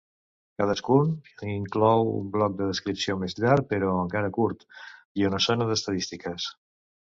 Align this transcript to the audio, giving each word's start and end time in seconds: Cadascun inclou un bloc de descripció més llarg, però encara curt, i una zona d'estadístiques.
Cadascun 0.59 1.11
inclou 1.55 2.09
un 2.13 2.31
bloc 2.37 2.55
de 2.63 2.71
descripció 2.71 3.19
més 3.25 3.37
llarg, 3.43 3.69
però 3.75 3.93
encara 4.07 4.33
curt, 4.41 4.67
i 5.23 5.31
una 5.31 5.45
zona 5.51 5.71
d'estadístiques. 5.71 6.53